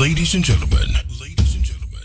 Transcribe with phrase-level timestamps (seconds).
[0.00, 0.88] Ladies and gentlemen,
[1.22, 2.04] ladies and gentlemen,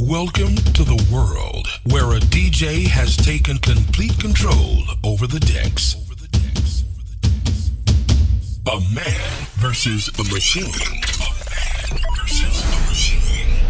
[0.00, 5.94] welcome to the world where a DJ has taken complete control over the decks.
[8.66, 10.64] A man versus a machine.
[10.64, 13.62] A man versus a machine.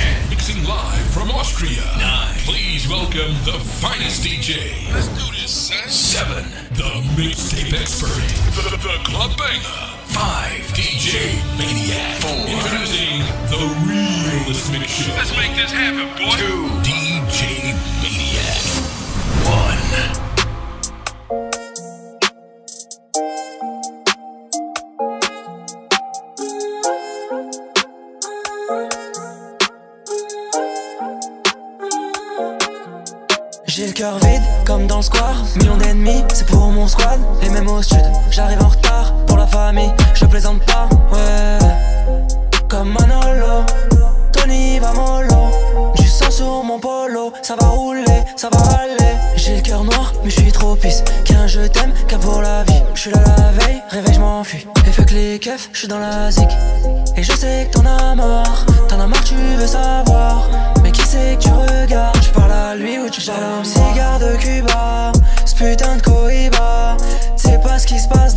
[0.00, 0.99] And mixing live
[1.30, 1.82] from Austria.
[1.98, 2.34] Nine.
[2.44, 4.72] Please welcome the finest DJ.
[4.92, 5.88] Let's do this, son.
[5.88, 6.44] Seven.
[6.74, 8.08] The mixtape expert.
[8.56, 9.62] The, the club banger.
[10.06, 10.62] Five.
[10.74, 12.20] DJ Maniac.
[12.20, 12.30] Four.
[12.48, 13.20] Introducing
[13.52, 15.12] the realest mix show.
[15.14, 16.36] Let's make this happen, boy.
[16.36, 16.68] Two.
[16.82, 18.19] DJ Maniac.
[33.90, 35.44] Le cœur vide, comme dans le square.
[35.56, 37.18] Millions d'ennemis, c'est pour mon squad.
[37.42, 39.12] Les mêmes au sud, j'arrive en retard.
[39.26, 41.58] Pour la famille, je plaisante pas, ouais.
[42.68, 43.64] Comme Manolo,
[44.32, 45.92] Tony va mollo.
[45.96, 49.14] Du sang sur mon polo, ça va rouler, ça va aller.
[49.36, 51.02] J'ai le cœur noir, mais je suis trop pisse.
[51.52, 52.80] Je t'aime, qu'un pour la vie.
[52.94, 54.68] Je suis là la veille, réveil, je m'enfuis.
[54.86, 56.48] Et fuck les keufs, je suis dans la zik.
[57.16, 60.48] Et je sais que t'en as marre, t'en as marre, tu veux savoir.
[60.80, 62.22] Mais qui c'est que tu regardes?
[62.22, 65.10] Je parle à lui ou tu parles à Cigare de Cuba,
[65.44, 66.96] ce putain de Cohiba.
[67.34, 68.36] C'est pas ce qui se passe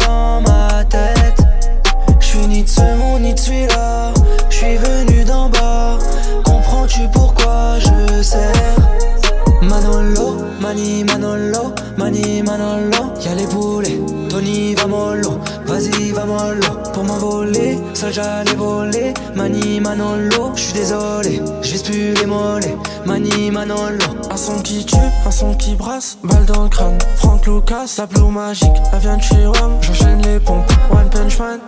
[12.54, 16.62] Manolo, y'a les boulets, Tony va mollo, vas-y va mollo,
[16.94, 24.06] pour m'envoler, seul j'allais voler, Mani Manolo, j'suis désolé, je plus les mollets, Mani Manolo.
[24.30, 24.95] Un son qui tue,
[25.26, 29.17] un son qui brasse, balle dans le crâne, Franck Lucas, la blue magique, elle vient
[29.17, 31.60] de chez Wam, j'enchaîne les pompes, One Punch Man.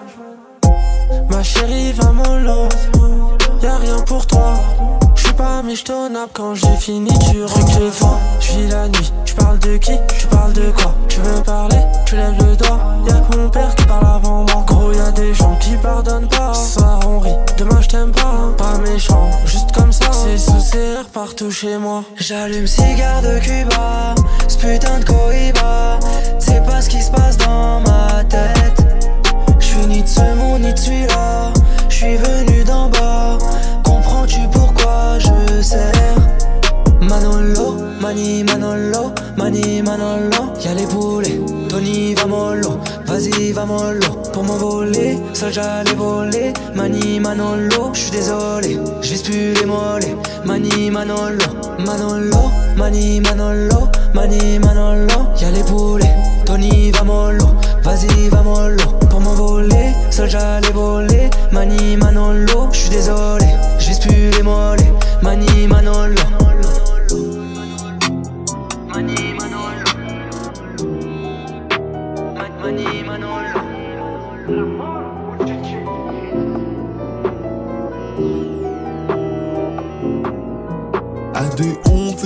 [1.32, 2.70] Ma chérie va mollo,
[3.64, 4.54] y'a rien pour toi.
[5.38, 8.16] Pas mais j't'onnappe quand j'ai fini, tu rentres le fond.
[8.40, 10.94] J'vis la nuit, tu parles de qui, tu parles de quoi?
[11.10, 12.80] Tu veux parler, tu lèves le doigt.
[13.08, 14.64] Y'a que mon père qui parle avant moi.
[14.66, 16.54] Gros, y'a des gens qui pardonnent pas.
[16.54, 18.54] Soir on rit, demain j't'aime pas.
[18.58, 20.10] Pas méchant, juste comme ça.
[20.14, 20.56] C'est sous
[21.12, 22.04] partout chez moi.
[22.16, 24.16] J'allume cigare de Cuba,
[24.48, 26.00] ce putain de Cohiba.
[26.40, 28.86] C'est pas ce qui se passe dans ma tête.
[29.60, 31.52] J'suis ni de ce monde ni de celui-là.
[31.90, 32.95] J'suis venu d'en bas.
[38.06, 45.18] Mani Manolo, Mani Manolo, y'a les boulets, Tony va mollo, vas-y va mollo, pour m'envoler,
[45.34, 50.16] seul j'allais voler, Mani Manolo, j'suis désolé, j'vise plus les mollets,
[50.46, 51.48] Mani Manolo,
[51.84, 56.16] Manolo, Mani Manolo, Mani Manolo, y'a les boulets,
[56.46, 57.48] Tony va mollo,
[57.82, 63.48] vas-y va mollo, pour m'envoler, seul j'allais voler, Mani Manolo, j'suis désolé,
[63.80, 66.45] j'vise plus les mollets, Mani Manolo.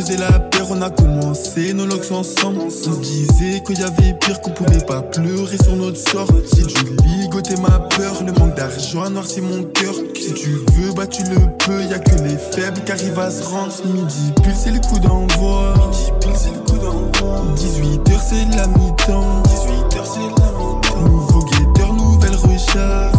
[0.09, 2.59] Faisait la paire, on a commencé nos locks ensemble.
[2.65, 6.27] On se disait qu'il y avait pire, qu'on pouvait pas pleurer sur notre sort.
[6.45, 9.93] Si tu ligotais ma peur, le manque d'argent a noirci mon cœur.
[10.15, 13.31] Si tu veux, bah tu le peux, y a que les faibles qui arrivent à
[13.31, 13.73] se rendre.
[13.85, 15.73] Midi pile, c'est le coup d'envoi.
[15.77, 17.43] Midi pile, c'est le coup d'envoi.
[17.55, 19.43] 18h, c'est la mi-temps.
[19.43, 21.05] 18h, c'est la mi-temps.
[21.05, 23.13] Nouveau guetteur, nouvelle recharge.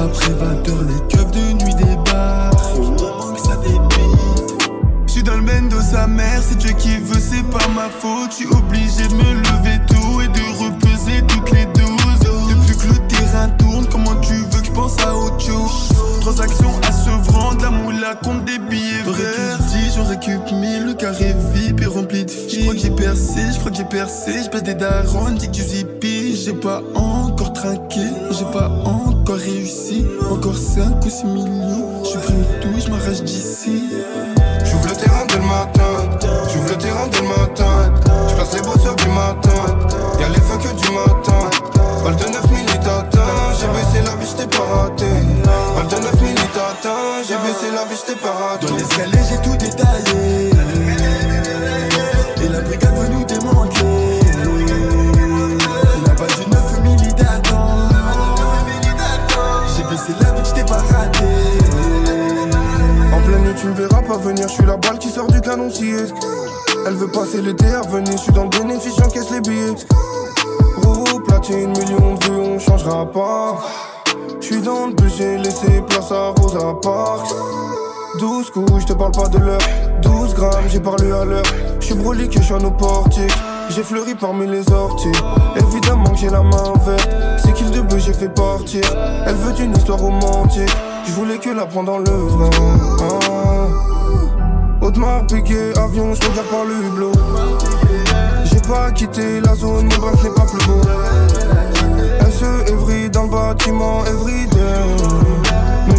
[0.00, 1.87] Après 20h, les keufs de nuit débarquent.
[5.28, 8.32] Dans le de sa mère, c'est Dieu qui veut, c'est pas ma faute.
[8.32, 12.48] J'suis obligé de me lever tôt et de repeser toutes les doses.
[12.48, 15.88] Depuis que le terrain tourne, comment tu veux que je pense à autre chose?
[16.20, 19.58] Transaction à se vendre, la moula compte des billets verts.
[19.68, 22.60] dit, j'en récup 1000, le carré VIP est rempli de filles.
[22.60, 26.36] J'crois que j'ai percé, j'crois que j'ai percé, j'passe des darons, dis que du zippy.
[26.36, 28.00] J'ai pas encore trinqué,
[28.30, 30.06] j'ai pas encore réussi.
[30.30, 33.82] Encore 5 ou 6 millions, j'suis pris tout, j'm'arrache d'ici.
[64.48, 65.94] Je suis la balle qui sort du canon scié.
[66.86, 69.74] Elle veut passer l'été venir, je suis dans le bénéfice, j'encaisse les billets.
[70.82, 73.58] Roux, platine, millions de vues, on m'arrêtera pas.
[74.40, 77.28] J'suis dans le bus, j'ai laissé place à Rosa Parks.
[78.18, 79.60] 12 coups, j'te parle pas de l'heure.
[80.02, 81.44] 12 grammes, j'ai parlé à l'heure.
[81.80, 83.32] J'suis brûlé que j'suis au portique.
[83.70, 85.12] J'ai fleuri parmi les orties.
[85.56, 87.10] Évidemment que j'ai la main verte.
[87.44, 88.82] C'est qu'il de bœuf, j'ai fait partir.
[89.26, 90.70] Elle veut une histoire romantique.
[91.06, 92.50] Je voulais que la prendre dans le vent.
[93.00, 93.47] Ah.
[95.00, 97.12] Avion, je regarde par le hublot.
[98.44, 100.80] J'ai pas quitté la zone, mon bac n'est pas plus beau.
[102.30, 104.58] SE Evry dans le bâtiment, everyday.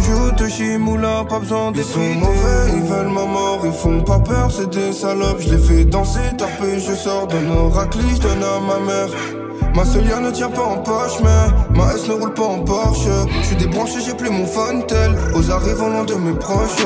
[0.04, 4.02] Joues de chimoula, pas besoin de Ils sont mauvais, ils veulent ma mort, ils font
[4.02, 5.40] pas peur, c'est des salopes.
[5.40, 9.08] Je les fais danser, taper, je sors de nos raclis, je donne à ma mère.
[9.74, 13.08] Ma Celia ne tient pas en poche, mais ma S ne roule pas en Porsche.
[13.40, 14.44] Je suis débranché, j'ai plus mon
[14.86, 16.76] tel Aux arrivants loin de mes proches.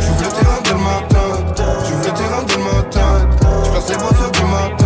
[0.00, 1.31] J'ouvre le terrain dès le matin.
[1.84, 3.28] J'ouvre le terrain dès le matin.
[3.64, 4.81] J'passe les boisseurs du matin.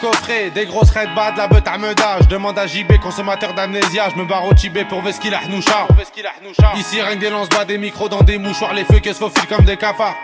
[0.00, 1.76] Coffré, des grosses red de la beute à.
[2.22, 4.08] Je demande à JB, consommateur d'amnésia.
[4.08, 5.40] Je me barre au Tibet pour Veski la
[6.76, 8.72] Ici, rien des lance-bas, des micros dans des mouchoirs.
[8.72, 10.14] Les feux que se faufilent comme des cafards.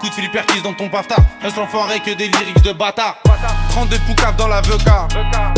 [0.00, 0.30] Coup de fil
[0.62, 1.20] dans ton paftard.
[1.42, 3.18] Reste l'enfoiré que des lyrics de bâtard.
[3.70, 5.06] 32 poucaves dans l'avocat.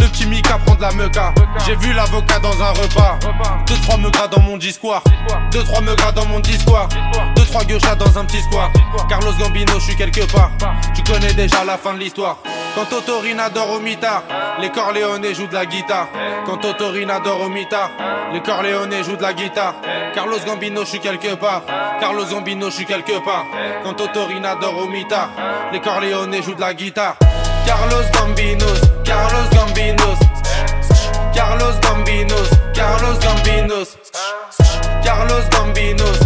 [0.00, 1.32] Le petit Mika prend de la meuca.
[1.64, 3.16] J'ai vu l'avocat dans un repas.
[3.66, 5.00] 2-3 meugras dans mon discours.
[5.52, 6.88] 2-3 meugras dans mon discours.
[7.56, 8.70] 2-3 gueuchas dans un petit square.
[9.08, 10.50] Carlos Gambino, je suis quelque part.
[10.94, 12.38] Tu connais déjà la fin de l'histoire.
[12.74, 14.22] Quand Totorina dort au mitard,
[14.60, 16.08] les Corléonais jouent de la guitare.
[16.44, 17.90] Quand Totorina dort au mitard,
[18.32, 19.74] les Corléonais jouent de la guitare.
[20.14, 21.62] Carlos Gambino, je suis quelque part.
[22.00, 23.44] Carlos Gambino, je suis quelque part.
[23.82, 25.30] Quand Totorina dort au mitard,
[25.72, 27.16] les Corléonais jouent de la guitare.
[27.66, 30.18] Carlos Gambinos, Carlos Gambinos,
[31.34, 33.98] Carlos Gambinos, Carlos Gambinos,
[35.02, 36.25] Carlos Gambinos,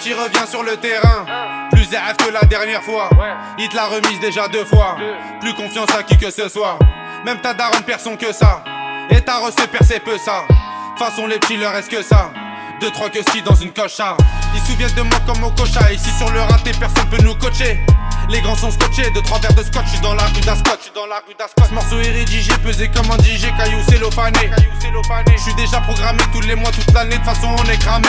[0.00, 1.26] Petit revient sur le terrain,
[1.70, 3.10] plus rêve que la dernière fois.
[3.58, 4.96] Il te l'a remise déjà deux fois,
[5.42, 6.78] plus confiance à qui que ce soit.
[7.22, 8.64] Même ta daronne personne que ça,
[9.10, 10.44] et ta reçu percé peu ça.
[10.96, 12.30] Façon les petits leur reste que ça.
[12.80, 14.16] Deux, trois que si dans une cocha.
[14.54, 15.92] Ils souviennent de moi comme au cocha.
[15.92, 17.78] Ici sur le raté, personne peut nous coacher.
[18.28, 19.86] Les grands sont scotchés, deux, trois verres de scotch.
[19.86, 21.34] J'suis dans la rue d'Ascot, dans la rue.
[21.68, 24.50] Ce morceau est rédigé, pesé comme un DJ, caillou cellophané.
[25.36, 27.18] J'suis déjà programmé tous les mois, toute l'année.
[27.18, 28.08] De façon, on est cramé.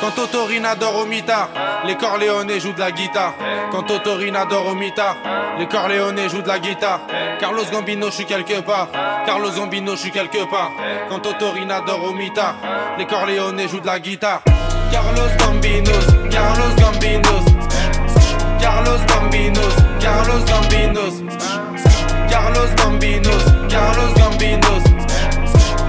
[0.00, 1.48] Quand Totorina dort au mitard,
[1.86, 3.34] les Corléonais jouent de la guitare.
[3.70, 5.16] Quand Totorina dort au mitard,
[5.58, 7.00] les Corléonais jouent de la guitare.
[7.40, 8.88] Carlos Gambino, je suis quelque part.
[9.26, 10.70] Carlos Gambino, je suis quelque part.
[11.08, 12.54] Quand Totorina dort au mitard,
[12.98, 14.42] les Corléonais jouent de la guitare.
[14.92, 17.44] Carlos Gambinos, Carlos Gambinos,
[18.64, 21.22] Carlos Gambinos, Carlos Gambinos,
[22.30, 24.82] Carlos Gambinos, Carlos Gambinos,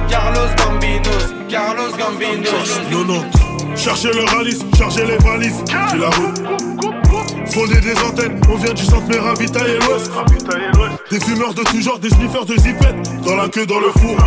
[0.09, 2.81] Carlos Gambinos, Carlos Gambinos.
[2.91, 3.23] Non, non,
[3.77, 6.43] cherchez le ralice, chargez les valises, j'ai la route.
[7.53, 10.11] Fonder des antennes, on vient du centre mais ravitailler l'ouest.
[11.09, 14.17] Des fumeurs de tout genre, des sniffeurs de zipette, dans la queue, dans le four.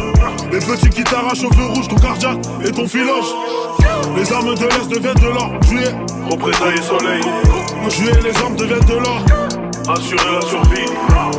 [0.50, 3.28] Les petits qui t'arrachent au feu rouge, ton cardiaque et ton filoche.
[4.16, 5.52] Les armes de l'Est deviennent de l'or.
[5.68, 5.94] Juillet,
[6.30, 7.22] représailles soleil.
[7.84, 9.22] En juillet, les armes deviennent de l'or.
[9.88, 10.86] Assurer la survie.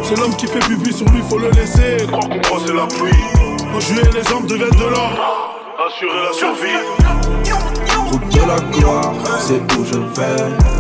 [0.03, 2.05] C'est l'homme qui fait pipi sur lui, faut le laisser.
[2.07, 3.23] Croire qu'on c'est la pluie.
[3.75, 5.11] En juillet, les armes deviennent de l'or.
[5.87, 6.79] Assurer la survie.
[8.09, 10.79] Route de la gloire, c'est où je vais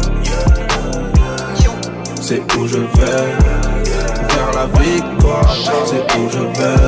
[2.29, 3.29] c'est où je vais.
[4.29, 5.51] Vers la victoire,
[5.87, 6.79] c'est où je vais.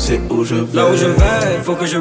[0.00, 0.76] C'est où je vais.
[0.76, 1.98] Là où je vais, faut que je.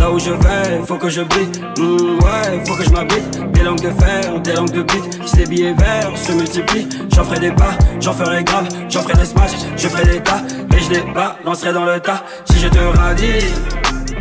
[0.00, 1.20] Là où je vais, faut que je.
[1.20, 3.52] Mmh, ouais, faut que je m'habite.
[3.52, 5.20] Des langues de fer, des langues de bite.
[5.26, 9.14] Si les billets verts se multiplient, j'en ferai des pas, j'en ferai grave, j'en ferai
[9.18, 10.42] des smash, je ferai des tas.
[10.74, 12.24] Et je les balancerai dans le tas.
[12.50, 13.44] Si je te radie,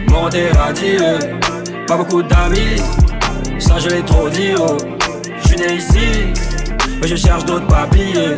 [0.09, 0.97] mon radie.
[1.87, 2.81] Pas beaucoup d'amis,
[3.57, 4.77] ça je l'ai trop dit, oh
[5.45, 6.33] suis né ici,
[7.01, 8.35] mais je cherche d'autres papiers.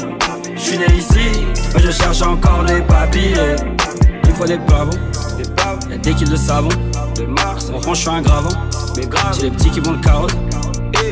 [0.55, 3.55] Je suis né ici, mais je cherche encore des papiers.
[4.35, 4.91] Faut des pavons,
[5.89, 6.67] y'a des kills de savon.
[7.15, 8.49] De Mars, on range, un gravant.
[8.97, 10.35] Mais grave, c'est les petits qui vont le carotte.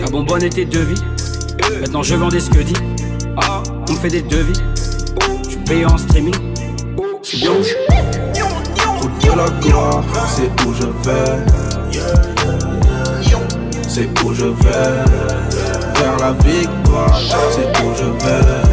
[0.02, 1.02] La bonbonne était de vie.
[1.80, 2.74] Maintenant je vends des scudis.
[3.42, 4.60] Ah, on fait des devis.
[5.44, 6.36] Je suis payé en streaming.
[7.22, 11.46] C'est bien Route de la gloire, c'est où je vais.
[13.88, 15.06] C'est où je vais
[15.96, 18.73] vers la victoire, c'est où je vais.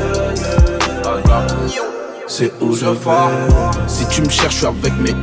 [2.31, 3.89] C'est où je vais?
[3.89, 5.15] Si tu me cherches, je suis avec mes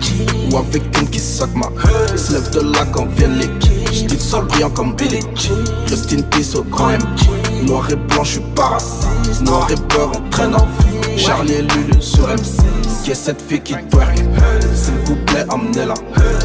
[0.52, 1.68] ou avec une qui sac ma
[2.18, 3.50] Se lève de là quand viennent les
[3.94, 5.20] Je dis sol brillant comme Billy
[5.86, 7.66] Christine Peace au grand MG.
[7.66, 9.42] Noir et blanc, je suis parasite.
[9.42, 11.18] Noir et peur, on traîne en vie.
[11.18, 12.62] Charlie et Lulu sur MC.
[13.04, 14.18] Qui est cette fille qui twerk?
[14.76, 15.94] S'il vous plaît, amenez-la.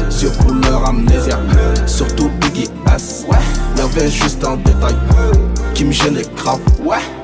[0.09, 1.39] Sur couleur amnésia.
[1.85, 3.25] Surtout Biggie S.
[3.75, 4.95] Il y avait juste un détail
[5.73, 6.59] qui me gênait grave.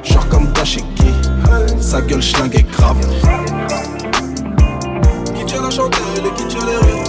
[0.03, 0.98] Genre comme Dashiki.
[1.79, 2.97] Sa gueule schlingue grave.
[5.35, 7.03] Qui tient la chandelle et qui tient les rues.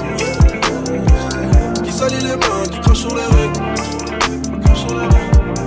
[1.84, 3.60] Qui salit les mains, qui crache sur les règles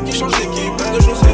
[0.06, 1.33] Qui change d'équipe, de chaussettes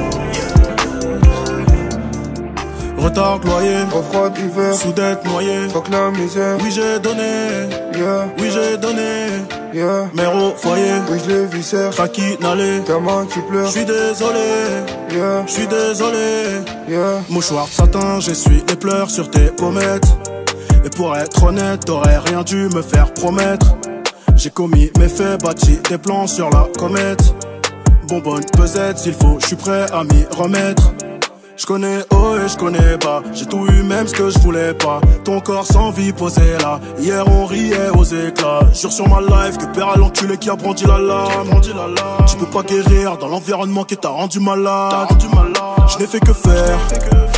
[3.00, 6.58] Retard loyer, au froid d'hiver, soudette noyée, fuck la misère.
[6.62, 9.28] Oui j'ai donné, yeah, oui j'ai donné,
[9.74, 13.86] yeah, mère au foyer, oui je les viscère, Traki n'allait, main qui pleure, je suis
[13.86, 14.50] désolé,
[15.12, 16.44] yeah, je suis désolé,
[16.90, 17.22] yeah.
[17.30, 20.08] Mouchoir satin, j'essuie les pleurs sur tes pommettes.
[20.86, 23.76] Et pour être honnête, t'aurais rien dû me faire promettre.
[24.36, 27.34] J'ai commis mes faits, bâti des plans sur la comète.
[28.08, 30.94] Bonbonne pesette, s'il faut, je suis prêt à m'y remettre.
[31.60, 34.74] Je connais haut et je connais bas, j'ai tout eu même ce que je voulais
[34.74, 35.02] pas.
[35.26, 38.62] Ton corps sans vie posé là, hier on riait aux éclats.
[38.74, 41.50] Jure sur ma life que père à l'enculé qui a brandi la lame.
[42.26, 45.10] Tu peux pas guérir dans l'environnement qui t'a rendu malade.
[45.90, 46.80] Je n'ai fait que faire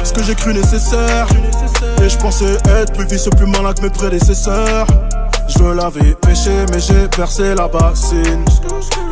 [0.03, 1.25] ce que j'ai cru nécessaire.
[2.03, 4.85] Et je pensais être plus vicieux, plus malin que mes prédécesseurs.
[5.47, 8.45] Je veux laver, péché, mais j'ai percé la bassine.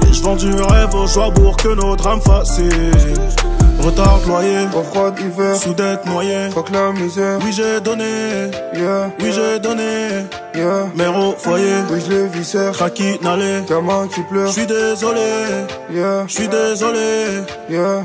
[0.07, 3.58] Et je vends du rêve aux joies pour que nos drames fascinent.
[3.79, 7.39] Retard loyer, au froid d'hiver, soudette noyée, fuck la misère.
[7.43, 12.73] Oui j'ai donné, yeah, oui j'ai donné, yeah, mère au foyer, oui je les viscère,
[12.73, 14.47] Traki n'allait, main qui pleure.
[14.47, 15.21] Je suis désolé,
[15.91, 18.03] yeah, je suis désolé, yeah.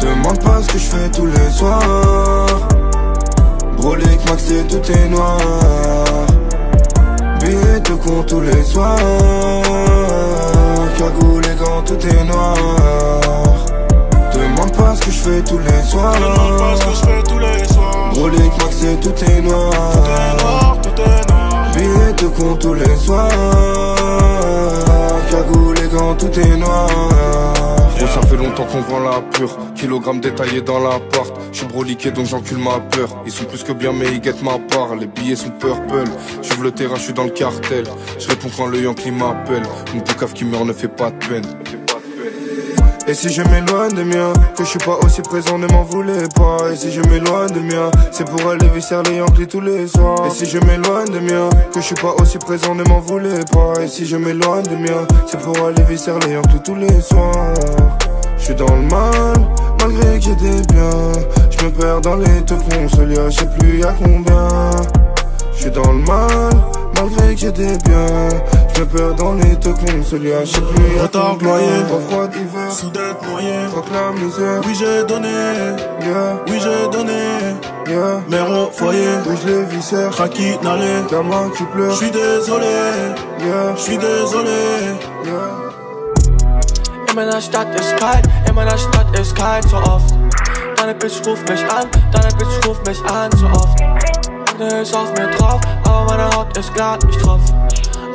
[0.00, 2.46] Demande pas ce que je fais tous les soirs.
[3.76, 5.38] Brolic, Max et tout est noir.
[7.40, 8.96] Billets de con tous les soirs.
[10.98, 12.56] Cagoule les gants, tout est noir.
[14.78, 16.14] Demande pas ce que je fais tous les soirs.
[16.14, 18.10] Demande pas ce que je fais tous les soirs.
[18.12, 19.70] Brolic, Max et tout est noir.
[19.92, 21.72] Tout est noir, tout est noir.
[21.74, 23.28] Billets de con tous les soirs.
[25.30, 26.88] Cagoule les gants, tout est noir.
[27.96, 29.56] Gros, ça fait longtemps qu'on vend la pure.
[29.74, 31.32] Kilogramme détaillé dans l'appart.
[31.52, 33.08] Je suis broliqué donc j'encule ma peur.
[33.26, 34.94] Ils sont plus que bien, mais ils guettent ma part.
[34.94, 36.04] Les billets sont purple.
[36.42, 37.84] J'ouvre le terrain, je suis dans le cartel.
[38.18, 39.62] Je réponds quand le Yankee m'appelle.
[39.94, 41.44] Mon cave qui meurt ne fait pas de peine.
[43.08, 46.28] Et si je m'éloigne de mien, que je suis pas aussi présent, ne m'en voulez
[46.34, 46.70] pas.
[46.70, 50.26] Et si je m'éloigne de mien, c'est pour aller visser les Yankees tous les soirs.
[50.26, 53.40] Et si je m'éloigne de mien, que je suis pas aussi présent, ne m'en voulez
[53.50, 53.82] pas.
[53.82, 57.54] Et si je m'éloigne de mien, c'est pour aller visser les Yankees tous les soirs.
[58.36, 59.34] Je suis dans le mal,
[59.80, 61.12] malgré qu'il y ait des biens.
[61.50, 64.70] Je me perds dans les te consoliers, je sais plus y'a combien.
[65.54, 66.50] Je suis dans le mal,
[67.00, 68.28] malgré que j'ai des biens.
[68.74, 71.48] Je me perds dans les je sais plus Retard combien.
[71.48, 74.60] noyé, Au froid d'hiver, fuck la misère.
[74.64, 75.28] Oui j'ai donné,
[76.00, 77.12] Yeah, oui j'ai donné,
[77.88, 78.20] yeah.
[78.28, 80.10] mère au foyer, Oui, je les viscère.
[80.10, 81.90] Traki n'allait, Gamin qui pleure.
[81.90, 82.66] Je suis désolé,
[83.40, 84.50] Yeah, je suis désolé.
[85.24, 85.50] yeah.
[87.10, 90.14] In meiner Stadt ist kalt, in meiner Stadt ist kalt so oft.
[90.76, 93.76] Deine Bitch ruft mich an, deine Bitch ruft mich an so oft.
[94.58, 97.40] Akne ist auf mir drauf, aber meine Haut ist glatt, ich drauf.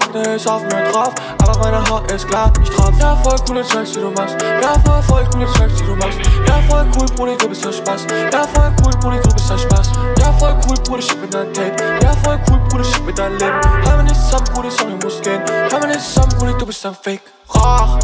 [0.01, 2.91] Akne ist auf mir drauf, aber meine Haut ist glatt, ich drauf.
[2.99, 4.35] Ja, voll coole Tracks, die du machst.
[4.61, 6.19] Ja, voll, voll coole Tracks, die du machst.
[6.45, 8.07] Ja, voll cool, Brudi, du bist der Spaß.
[8.33, 9.91] Ja, voll cool, Brudi, du bist der Spaß.
[10.19, 11.75] Ja, voll cool, Brudi, schick mir dein Tape.
[12.01, 13.61] Ja, voll cool, Brudi, schick mir dein Leben.
[13.85, 15.41] Hör mir nicht zusammen, Brudi, sorry, muss gehen.
[15.47, 17.23] Hör mir nicht zusammen, Brudi, du bist ein Fake.
[17.55, 17.99] Rauch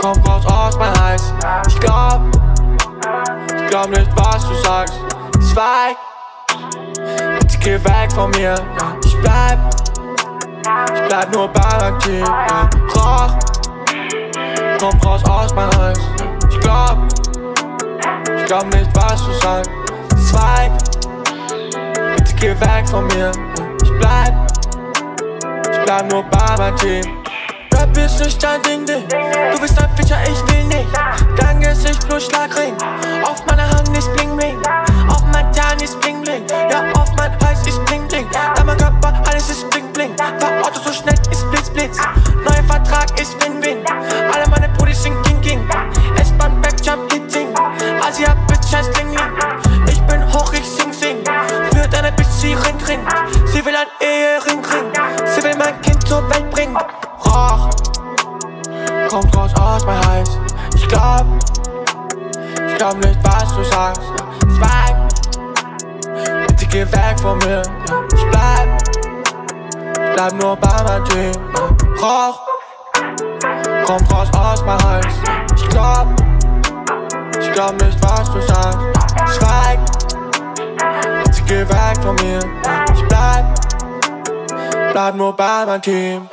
[0.00, 1.22] kommt raus aus mein Hals.
[1.68, 2.20] Ich glaub,
[3.46, 4.94] ich glaub nicht, was du sagst.
[5.52, 5.96] Zweig,
[7.46, 8.54] bitte geh weg von mir.
[9.04, 9.58] Ich bleib,
[10.94, 12.24] ich bleib nur bei meinem Team.
[12.24, 13.38] Ja, Rauch
[14.78, 16.00] kommt raus aus mein Hals.
[16.50, 16.98] Ich glaub,
[18.36, 19.70] ich glaub nicht, was du sagst.
[20.30, 20.72] Zweig,
[22.16, 23.30] bitte geh weg von mir.
[23.82, 24.34] Ich bleib,
[25.70, 27.04] ich bleib nur bei meinem Team.
[27.74, 29.04] Rap ist nicht dein Ding, Ding.
[29.52, 30.88] Du bist ein Feature, ich will nicht.
[31.68, 32.76] Gesicht plus Schlagring.
[33.24, 34.56] Auf meiner Hand ist Bling Bling.
[35.08, 36.44] Auf mein Tarn ist Bling Bling.
[36.70, 38.28] Ja, auf mein Hals ist Bling Bling.
[38.54, 40.16] Da mein Körper, alles ist Bling Bling.
[40.16, 41.98] Fahr Auto so schnell ist Blitz Blitz.
[42.44, 43.78] Neuer Vertrag ist Win Win.
[44.32, 45.68] Alle meine Brudis sind King King.
[46.20, 47.48] S-Bahn, Backjump, Hitting.
[48.00, 49.88] Asia, Bitch, heißt Ling Ling.
[49.88, 51.18] Ich bin hoch, ich sing Sing.
[51.72, 53.00] Für deine Bitch, sie Ring Ring.
[62.90, 64.02] Glaub nicht, was du sagst.
[64.58, 64.96] Zweig,
[66.70, 68.04] geh weg von mir, ja.
[68.14, 68.68] Ich bleib,
[70.14, 72.06] bleib nur bei meinem Team, ja.
[72.06, 72.40] Rauch,
[73.84, 75.14] kommt raus aus meinem Hals.
[75.56, 76.06] Ich glaub,
[77.40, 78.78] ich glaub nicht, was du sagst.
[79.34, 79.78] Schweig,
[81.32, 82.84] sie geh weg von mir, ja.
[82.94, 83.44] Ich bleib,
[84.92, 86.28] bleib nur bei meinem Team.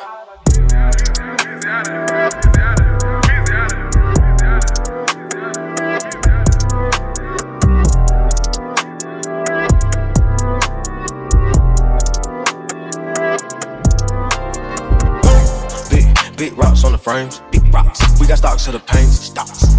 [17.03, 17.41] Frames.
[17.51, 17.99] Big rocks.
[18.19, 19.19] We got stocks to the pains.
[19.19, 19.75] Stocks.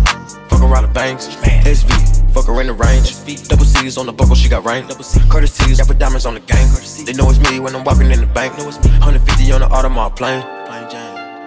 [0.49, 1.27] Fuck around the banks.
[1.41, 1.65] Man.
[1.65, 2.33] SV.
[2.33, 3.17] Fuck her in the range.
[3.49, 4.87] Double C's on the buckle, she got rank.
[5.31, 6.69] Courtesies, got put diamonds on the gang.
[6.69, 7.05] Courtesy.
[7.05, 8.59] They know it's me when I'm walking in the bank.
[8.59, 8.91] Know it's me.
[8.91, 10.43] 150 on the Audemars plane.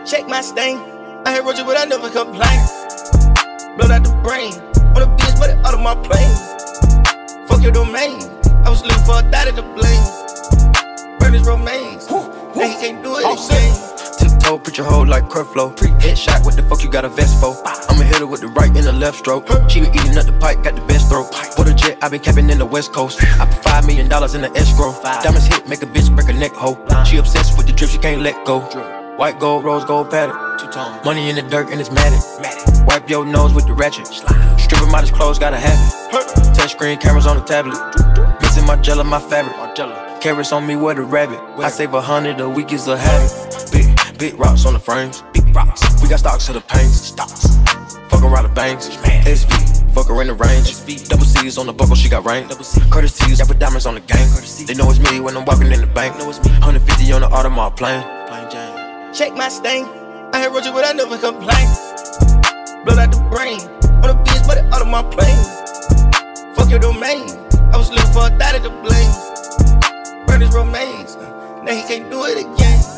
[0.06, 0.78] Check my stain.
[1.26, 2.60] I heard Roger, but I never complain.
[3.78, 4.54] Blood out the brain.
[4.96, 6.34] On the bitch, but it out of my plane.
[7.48, 8.24] Fuck your domain.
[8.66, 11.20] I was looking for a dot in the blame.
[11.20, 12.08] Burn his remains.
[12.08, 13.87] And he can't do it again
[14.56, 15.76] put your hoe like Creflo.
[16.00, 17.56] Headshot, what the fuck you got a vest for?
[17.90, 19.48] I'ma hit her with the right and the left stroke.
[19.70, 21.28] She been eating up the pipe, got the best throat.
[21.58, 23.22] What a jet, I been capping in the West Coast.
[23.42, 24.94] I put five million dollars in the escrow.
[25.24, 26.78] Diamonds hit, make a bitch break her neck hoe.
[27.04, 28.62] She obsessed with the drip, she can't let go.
[29.18, 30.38] White gold, rose gold pattern.
[31.04, 32.22] Money in the dirt and it's matted.
[32.86, 34.08] Wipe your nose with the ratchet.
[34.08, 35.80] Strip him out his clothes, gotta have
[36.12, 36.56] it.
[36.56, 37.78] Touch screen cameras on the tablet.
[38.42, 39.56] Mixing my and my fabric.
[40.22, 41.40] Carrots on me, where the rabbit.
[41.58, 43.72] I save a hundred a week is a habit.
[43.72, 43.87] Big
[44.18, 45.82] Big rocks on the frames, big rocks.
[46.02, 47.56] We got stocks to the pains, stocks.
[48.10, 49.94] Fuck around the banks, SV.
[49.94, 50.74] Fuck her in the range.
[51.08, 52.50] Double C's on the buckle, she got rank.
[52.90, 54.28] Courtesies, got put diamonds on the gang.
[54.66, 56.18] They know it's me when I'm walking in the bank.
[56.18, 56.50] Know it's me.
[56.50, 58.02] 150 on the Audemars plane.
[59.14, 59.86] Check my stain.
[60.34, 61.68] I heard Roger, but I never complain.
[62.86, 63.62] Blood out the brain.
[64.02, 65.46] On the bitch, but it out of my plane.
[66.56, 67.30] Fuck your domain.
[67.72, 70.26] I was looking for a at the blame.
[70.26, 71.16] Burn his remains.
[71.62, 72.97] Now he can't do it again.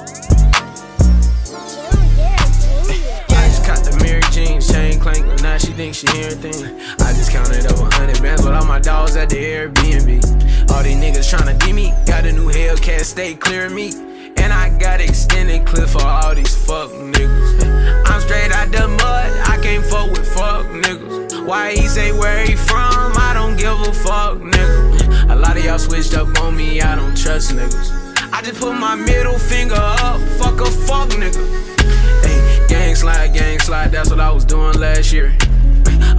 [4.50, 6.64] Jeans, chain clank, now she thinks she hearing things.
[7.02, 10.72] I just counted up a 100 bands with all my dogs at the Airbnb.
[10.72, 13.92] All these niggas tryna D me, got a new Hellcat, stay clear of me.
[14.38, 18.06] And I got extended clip for all these fuck niggas.
[18.08, 21.46] I'm straight out the mud, I can't fuck with fuck niggas.
[21.46, 23.14] Why he say where he from?
[23.18, 25.32] I don't give a fuck, nigga.
[25.32, 28.34] A lot of y'all switched up on me, I don't trust niggas.
[28.34, 31.70] I just put my middle finger up, fuck a fuck nigga.
[32.70, 35.36] Gang slide, gang slide, that's what I was doing last year.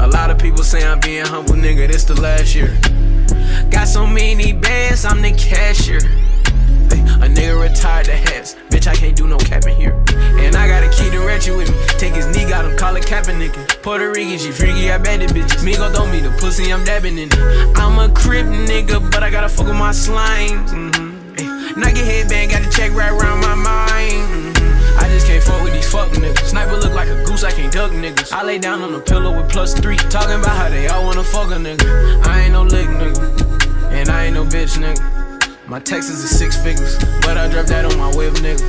[0.01, 2.77] A lot of people say I'm being humble, nigga, this the last year.
[3.71, 5.99] Got so many bands, I'm the cashier.
[7.23, 9.93] A nigga retired the hats, bitch, I can't do no capping here.
[10.43, 11.77] And I got a key to ratchet with me.
[11.99, 13.81] Take his knee, got him, call it capping nigga.
[13.83, 15.63] Puerto Rican, she freaky, I bet it bitches.
[15.63, 17.79] Me gon' throw me the pussy, I'm dabbing in it.
[17.79, 20.67] I'm a crip nigga, but I gotta fuck with my slime.
[20.67, 21.81] Mm-hmm.
[21.81, 24.57] Nike headband, got the check right around my mind.
[24.57, 24.60] Mm-hmm.
[25.40, 26.48] Can't fuck with these fuck niggas.
[26.48, 28.33] Sniper look like a goose, I can't duck niggas.
[28.33, 29.96] I lay down on the pillow with plus three.
[29.96, 32.26] Talking about how they all wanna fuck a nigga.
[32.26, 33.90] I ain't no lick nigga.
[33.90, 35.66] And I ain't no bitch nigga.
[35.66, 36.98] My Texas is six figures.
[37.22, 38.61] But I dropped that on my whip nigga.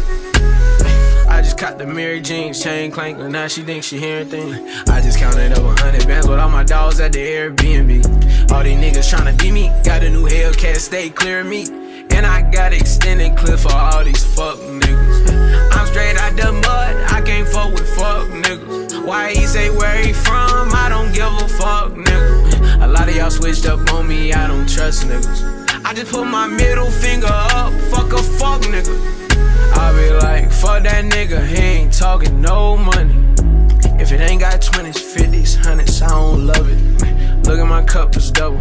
[1.27, 4.55] I just caught the Mary Jeans chain clank, and now she thinks she hearing things.
[4.87, 8.51] I just counted up a hundred bands with all my dogs at the Airbnb.
[8.51, 11.67] All these niggas tryna beat me, got a new Hellcat, stay clear of me.
[12.11, 15.30] And I got extended clip for all these fuck niggas.
[15.81, 19.03] I'm straight out the mud, I can't fuck with fuck niggas.
[19.03, 20.69] Why he say where he from?
[20.75, 22.83] I don't give a fuck, nigga.
[22.83, 25.41] A lot of y'all switched up on me, I don't trust niggas.
[25.83, 28.95] I just put my middle finger up, fuck a fuck nigga.
[29.75, 33.15] I be like, fuck that nigga, he ain't talking no money.
[33.99, 37.10] If it ain't got 20s, 50s, 100s, I don't love it.
[37.45, 38.59] Look at my cup, it's double.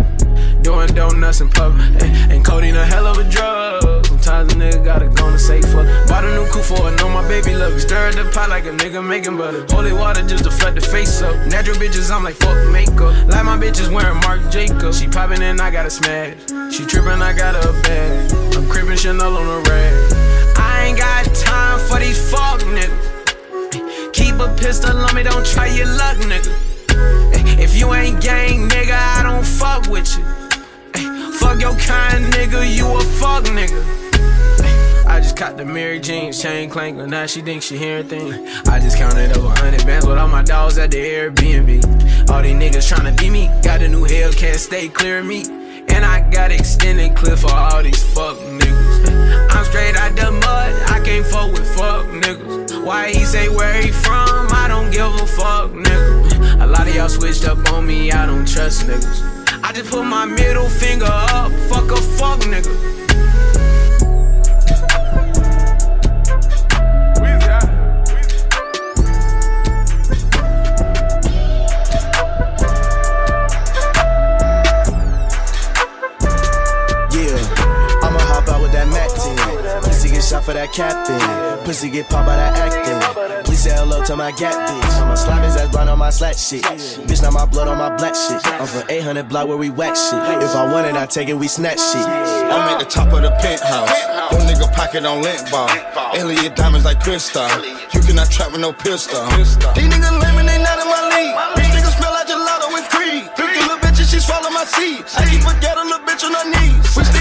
[0.62, 2.02] Doing donuts in public.
[2.02, 4.06] And codeine a hell of a drug.
[4.06, 5.86] Sometimes a nigga gotta go and say fuck.
[6.08, 7.80] Bought a new coupe for her, know my baby love it.
[7.80, 9.64] Stir the pot like a nigga making butter.
[9.70, 11.34] Holy water just to flood the face up.
[11.46, 13.14] Natural bitches, I'm like fuck makeup.
[13.28, 15.00] Like my bitches wearing Marc Jacobs.
[15.00, 16.36] She popping and I gotta smash.
[16.72, 18.32] She tripping, I got a bag.
[18.54, 20.12] I'm crippin' Chanel on a rag.
[20.56, 24.12] I ain't got time for these fuck niggas.
[24.12, 27.29] Keep a pistol on me, don't try your luck, nigga.
[27.58, 30.24] If you ain't gang, nigga, I don't fuck with you.
[31.38, 33.80] Fuck your kind, nigga, you a fuck nigga.
[35.06, 38.34] I just caught the Mary Jeans chain clank, now she thinks she hearing things.
[38.68, 42.30] I just counted over 100 bands with all my dogs at the Airbnb.
[42.30, 45.59] All these niggas tryna beat me, got a new Hellcat, stay clear of me.
[45.88, 49.50] And I got extended clip for all these fuck niggas.
[49.50, 52.84] I'm straight out the mud, I can't fuck with fuck niggas.
[52.84, 54.48] Why he say where he from?
[54.52, 56.62] I don't give a fuck, nigga.
[56.62, 59.40] A lot of y'all switched up on me, I don't trust niggas.
[59.62, 61.52] I just put my middle finger up.
[61.68, 63.00] Fuck a fuck nigga.
[81.64, 83.44] Pussy get popped by that acting.
[83.44, 85.08] Please say hello to my gap bitch.
[85.08, 86.62] My slime is as blind on my slack shit.
[86.62, 88.40] Bitch, not my blood on my black shit.
[88.60, 90.18] I'm from 800 block where we whack shit.
[90.42, 92.06] If I want it, I take it, we snatch shit.
[92.06, 93.92] I'm at the top of the penthouse.
[94.30, 95.68] Them nigga pocket on lint bar.
[96.14, 97.46] Alien diamonds like crystal.
[97.92, 99.20] You cannot trap with no pistol.
[99.36, 101.34] These niggas lame and they not in my league.
[101.56, 103.28] These niggas smell like gelato with cream.
[103.36, 105.04] Freaky little bitches, she swallow my seed.
[105.16, 107.19] I keep a ghetto little bitch on her knees.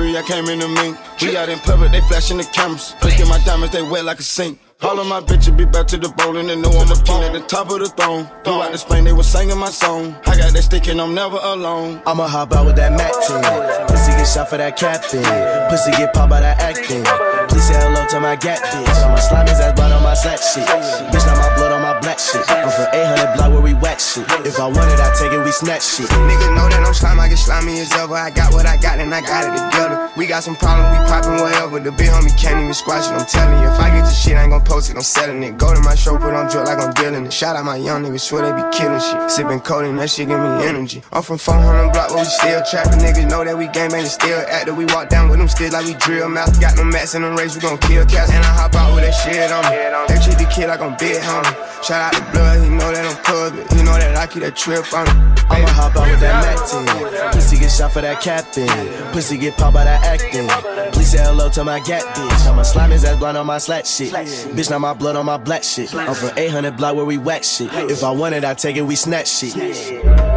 [0.00, 0.96] Trippery, I came in the mink.
[1.20, 2.94] We out in public, they flashing the cameras.
[3.02, 4.58] At my diamonds, they wet like a sink.
[4.82, 7.34] All of my bitches be back to the bowling and know I'm a king at
[7.34, 8.24] the top of the throne.
[8.44, 10.16] Throughout the Spain, they was singing my song.
[10.24, 12.00] I got that stick and I'm never alone.
[12.06, 13.44] I'ma hop out with that Mac team.
[13.88, 15.20] Pussy get shot for that captain.
[15.68, 17.04] Pussy get popped by that acting.
[17.52, 18.88] Please say hello to my gap bitch.
[19.04, 20.64] My slime is ass blood on my slack shit.
[20.64, 22.42] Bitch, not my blood on black shit.
[22.48, 24.24] I'm from 800 block where we whack shit.
[24.44, 26.08] If I want it, I take it, we snatch shit.
[26.08, 28.14] Nigga know that I'm slime, I get slimy as ever.
[28.14, 30.10] I got what I got and I got it together.
[30.16, 31.80] We got some problems, we poppin' whatever.
[31.80, 33.68] The big homie can't even squash it, I'm telling you.
[33.68, 35.56] If I get the shit, I ain't gon' post it, I'm selling it.
[35.56, 37.32] Go to my show, put on drip like I'm dealing it.
[37.32, 39.20] Shout out my young niggas, swear they be killing shit.
[39.30, 41.02] Sippin' codeine, that shit give me energy.
[41.12, 42.98] I'm from 400 block, but we still trappin'.
[43.00, 44.76] Niggas know that we game ain't still active.
[44.76, 46.58] We walk down with them still like we drill mouth.
[46.60, 48.30] Got no mats in the race, we gon' kill cats.
[48.32, 49.76] And I hop out with that shit on me.
[50.08, 51.54] They treat the kid like I'm big homie.
[51.90, 54.54] Shout out to blood, he know that I'm but he know that I keep that
[54.54, 55.10] trip on me.
[55.50, 57.32] I'ma hop out with that Mac team.
[57.32, 58.68] Pussy get shot for that captain.
[59.10, 60.46] Pussy get popped by that acting.
[60.92, 62.46] Please say hello to my gap bitch.
[62.46, 64.12] I'm a slime his ass blind on my slack shit.
[64.12, 65.92] Bitch, not my blood on my black shit.
[65.92, 67.70] I'm from 800 block where we whack shit.
[67.72, 70.29] If I want it, I take it, we snatch shit.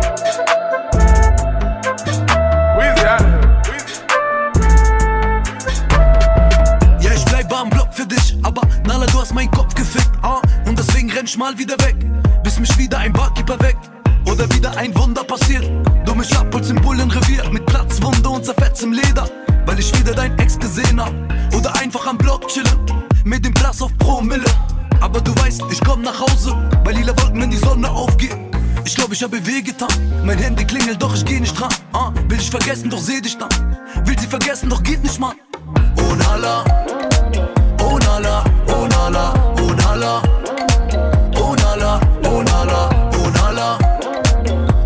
[11.26, 11.96] Ich mal wieder weg,
[12.44, 13.92] bis mich wieder ein Barkeeper weckt.
[14.26, 15.64] Oder wieder ein Wunder passiert.
[16.06, 19.30] Du mich abholst im Bullenrevier mit Platzwunde und zerfetztem Leder,
[19.66, 21.14] weil ich wieder dein Ex gesehen hab.
[21.56, 22.78] Oder einfach am Block chillen,
[23.24, 24.50] mit dem Glas auf Promille.
[25.02, 28.36] Aber du weißt, ich komm nach Hause, bei lila Wolken, wenn die Sonne aufgeht.
[28.86, 29.90] Ich glaub, ich habe wehgetan.
[30.26, 31.74] Mein Handy klingelt, doch ich geh nicht dran.
[31.94, 33.50] Ah, will ich vergessen, doch seh dich dann.
[34.06, 35.36] Will sie vergessen, doch geht nicht, Mann.
[35.98, 36.64] Oh Nala,
[37.82, 40.43] oh Nala, oh Nala, oh Nala.
[41.76, 43.78] Nala, oh Nala, oh Nala.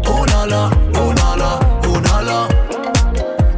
[0.05, 2.47] Oh Nala, oh Nala, oh Nala.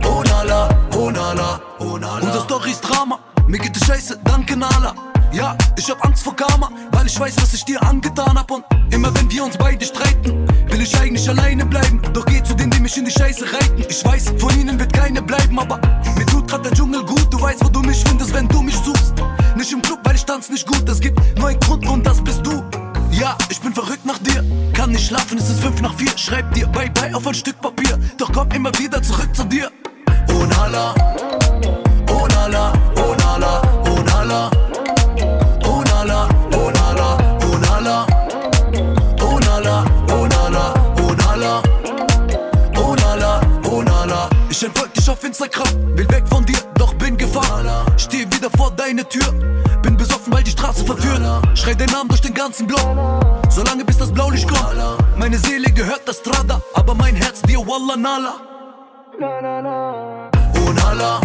[0.04, 2.26] Oh Nala, oh Nala, oh Nala.
[2.26, 4.96] Unser Story ist Drama, mir geht es scheiße, danke Nala.
[5.32, 8.50] Ja, ich hab Angst vor Karma, weil ich weiß, was ich dir angetan hab.
[8.50, 12.02] Und immer wenn wir uns beide streiten, will ich eigentlich alleine bleiben.
[12.13, 13.86] Doch geh zu denen, die mich in die Scheiße reiten.
[13.88, 15.80] Ich weiß, von ihnen wird keine bleiben, aber
[16.18, 17.32] mir tut grad der Dschungel gut.
[17.32, 19.13] Du weißt, wo du mich findest, wenn du mich suchst.
[19.56, 20.89] Nicht im Club, weil ich tanz nicht gut.
[20.89, 22.63] Es gibt nur einen Grund und das bist du.
[23.12, 24.43] Ja, ich bin verrückt nach dir.
[24.74, 26.12] Kann nicht schlafen, es ist fünf nach vier.
[26.15, 27.98] Schreib dir bye bye auf ein Stück Papier.
[28.17, 29.72] Doch komm immer wieder zurück zu dir.
[30.30, 30.93] Oh Nala,
[32.10, 34.52] oh Nala, oh Nala, oh Nala.
[35.65, 38.08] Oh Nala, oh Nala, oh Nala.
[39.22, 41.63] Oh Nala, oh Nala, oh Nala.
[42.78, 44.30] Oh Nala, oh Nala.
[44.50, 46.59] Ich entfolg dich auf Instagram, will weg von dir,
[48.50, 49.32] wieder vor deine Tür,
[49.82, 51.22] bin besoffen, weil die Straße verführt.
[51.56, 52.82] Schrei den Namen durch den ganzen Block,
[53.50, 54.76] solange bis das Blaulicht kommt.
[55.18, 58.34] Meine Seele gehört der Strada, aber mein Herz dir, Wallah Nala.
[60.56, 61.22] Oh Nala,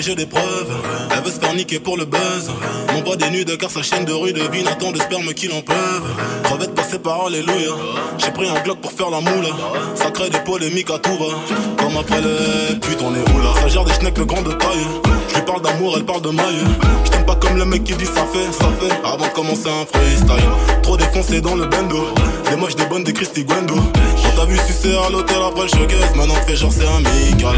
[0.00, 0.72] j'ai des preuves.
[1.10, 2.50] Elle veut se faire niquer pour le buzz.
[2.92, 6.02] M'envoie des nudes car sa chaîne de rue devine attend de sperme qu'il en pleuve.
[6.44, 7.72] Crevette passée par Alléluia.
[8.18, 9.46] J'ai pris un Glock pour faire la moule.
[9.94, 11.36] Ça crée des polémiques à tout va.
[11.78, 14.86] Comme après les putes, on est où Ça gère des schnecks de taille.
[15.28, 16.64] Je lui parle d'amour, elle parle de maille.
[17.04, 19.06] Je t'aime pas comme le mec qui dit ça fait, ça fait.
[19.06, 20.48] Avant de commencer un freestyle.
[20.82, 22.08] Trop défoncé dans le bendo.
[22.50, 23.74] Des moches, des bonnes, des Christy Gwendo.
[23.74, 27.56] Quand t'as vu sucer à l'hôtel après le showcase, maintenant fais genre c'est amical.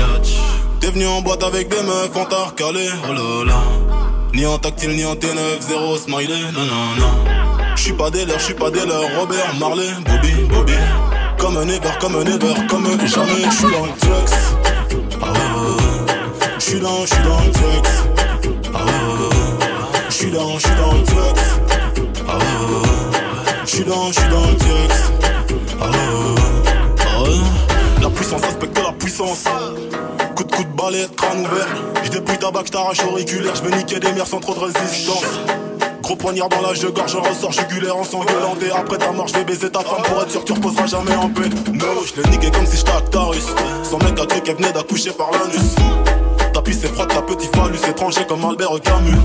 [0.83, 3.45] T'es venu en boîte avec des meufs en tard calé, oh.
[4.35, 7.25] Ni en tactile, ni en T9, zéro smiley, non non non.
[7.77, 10.73] J'suis pas des leurs, j'suis pas des leurs, Robert, Marley, Bobby, Bobby.
[11.39, 13.49] Comme un ever, comme un ever, comme jamais.
[13.53, 14.35] J'suis dans le Tux.
[15.23, 15.27] Ah
[16.59, 17.89] J'suis dans, j'suis dans le Tux.
[18.75, 18.79] Ah
[20.11, 21.41] J'suis dans, j'suis dans le Tux.
[22.29, 22.39] Ah
[23.65, 24.95] J'suis dans, j'suis dans le Tux.
[25.81, 26.62] Ah La
[28.13, 29.45] puissance respecte la puissance.
[30.37, 31.69] Coup de coup de balai, crâne ouvert.
[32.05, 33.55] J'dépouille ta bague, j't'arrache auriculaire.
[33.55, 35.25] J'vais niquer des mères sans trop de résistance.
[36.03, 39.35] Gros poignard dans la gorge, je ressors jugulaire en s'engueulant Et après ta mort, je
[39.35, 42.21] vais baiser ta femme pour être sûr que tu reposeras jamais en paix No, je
[42.21, 43.47] l'ai niqué comme si j'étais Actarus
[43.85, 45.77] Son mec a cru qu'elle venait d'accoucher par l'anus
[46.53, 49.17] Tapis c'est froid, ta petit phallus étranger comme Albert Camus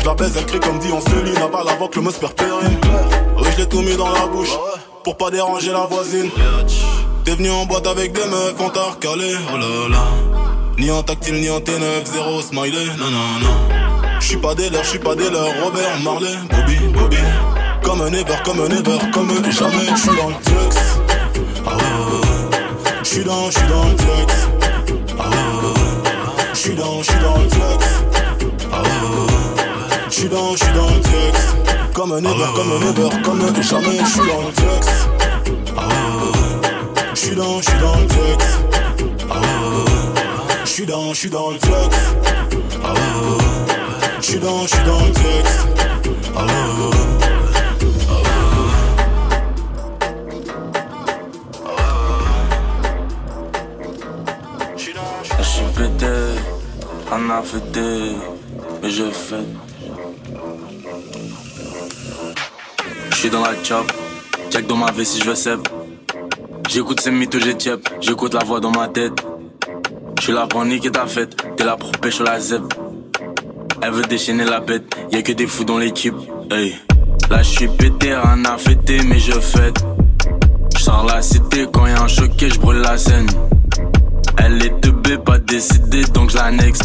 [0.00, 2.18] Je la baise, elle crie comme dit on Céline Avale avant que le mot se
[2.18, 4.58] Oui, je l'ai tout mis dans la bouche
[5.04, 6.30] Pour pas déranger la voisine
[7.24, 10.04] T'es venu en boîte avec des meufs, on t'a recalé, oh là là
[10.76, 14.82] Ni en tactile, ni en T9, zéro smiley, non non non J'suis pas des leurs,
[14.82, 17.16] j'suis pas des leurs, Robert Marley, Bobby, Bobby.
[17.84, 20.78] Comme un ever, comme un ever, comme jamais, j'suis dans le tux.
[21.64, 21.76] Ah
[23.04, 24.34] J'suis dans, j'suis dans le tux.
[25.18, 25.24] Ah
[26.54, 27.86] J'suis dans, j'suis dans le tux.
[28.72, 28.82] Ah
[30.10, 31.02] J'suis dans, j'suis dans le.
[31.94, 34.91] Comme un ever, comme un ever, comme jamais, j'suis dans le tux.
[37.32, 38.44] Ah J'suis dans, j'suis dans le tux.
[39.30, 39.40] Ah
[40.64, 41.70] J'suis dans, j'suis dans le tux.
[42.84, 42.94] Ah
[44.20, 45.68] J'suis dans, j'suis dans le texte.
[46.36, 46.46] Ah,
[55.38, 56.06] Je suis pété,
[57.10, 58.16] en a fêté,
[58.82, 59.36] mais je fais.
[63.10, 63.90] J'suis dans la chop,
[64.50, 65.81] check dans ma vie si je veux.
[66.72, 69.12] J'écoute ces mythos, j'ai tiep, j'écoute la voix dans ma tête.
[70.18, 72.68] J'suis là pour niquer ta fête, t'es là pour pêcher la zèbre.
[73.82, 76.14] Elle veut déchaîner la bête, y'a que des fous dans l'équipe.
[76.50, 76.74] Hey.
[77.28, 79.84] Là je suis pété, rien à fêter, mais je fête.
[80.74, 83.26] J'sors la cité quand y'a un choqué, j'brûle la scène.
[84.38, 86.80] Elle est teubée, pas décidée, donc j'lannexe.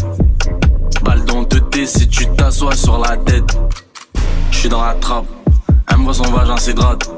[1.02, 3.58] Balle dans te si tu t'assois sur la tête.
[4.50, 5.24] J'suis dans la trappe,
[5.90, 7.17] elle me voit son vagin s'hydrate.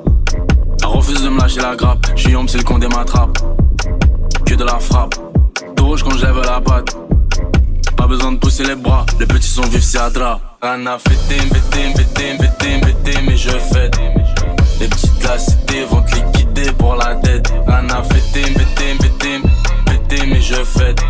[0.82, 3.38] Elle refuse de me lâcher la grappe, j'suis homme, c'est le con des m'attrape.
[4.46, 5.14] Que de la frappe,
[5.76, 6.96] tout rouge quand je lève la patte.
[7.96, 10.00] Pas besoin de pousser les bras, les petits sont vifs, c'est.
[10.00, 13.98] Rien à fêter, fêter, fêter, fêter, fêter, mais je fête.
[14.80, 17.52] Les petites de la cité vont te liquider pour la dette.
[17.66, 19.40] Rien à fêter, fêter, fêter,
[19.86, 21.00] fêter, mais je fête.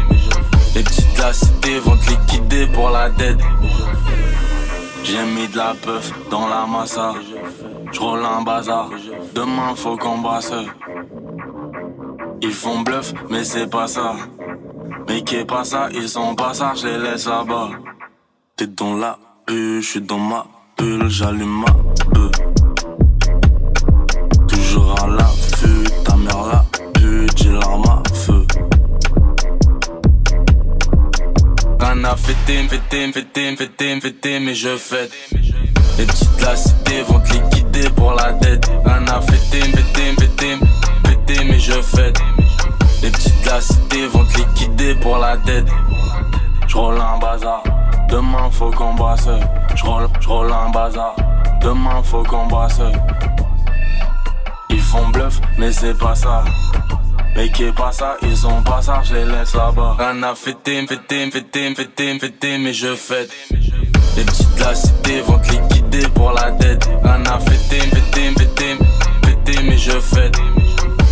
[0.74, 3.38] Les petites de la cité vont te liquider pour la dette.
[5.04, 7.14] J'ai mis de la peuf dans la massa.
[7.92, 8.88] J'roule un bazar.
[9.34, 10.52] Demain faut qu'on brasse.
[12.42, 14.16] Ils font bluff, mais c'est pas ça.
[15.08, 17.70] Mais qui est pas ça, ils sont pas ça, je les laisse là-bas.
[18.56, 21.72] T'es dans la bulle, je suis dans ma bulle, j'allume ma
[22.12, 22.30] bulle.
[24.48, 26.64] Toujours à l'affût, ta mère la
[26.94, 28.46] pute, j'ai l'arme à feu.
[31.78, 35.12] Rien à fêter, fêter, fêter, fêter, fêter, mais je fête.
[35.98, 38.70] Les petites la cité vont te liquider pour la dette.
[38.84, 40.58] À fêter, fêter, fêter,
[41.04, 42.18] fêter, mais je fête.
[43.02, 45.66] Les petites de la cité vont te liquider pour la dette.
[46.68, 47.64] J'roule un bazar,
[48.08, 49.28] demain faut qu'on brasse.
[49.74, 51.16] J'roule, j'roule un bazar,
[51.60, 52.80] demain faut qu'on brasse.
[54.68, 56.44] Ils font bluff, mais c'est pas ça.
[57.34, 59.96] Mais qui pas ça, ils sont pas ça, je les laisse là-bas.
[59.98, 63.30] Rien à fêter, fêter, fêter, fêter, fêter, mais je fête.
[64.16, 66.88] Les petites de la cité vont te liquider pour la dette.
[67.02, 68.78] Rien à fêter, fêter, fêter,
[69.24, 70.36] fêter, mais je fête.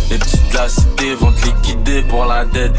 [0.09, 2.75] Les petites de la cité vont te liquider pour la dette.